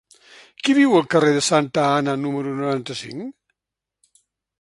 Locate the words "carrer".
1.13-1.33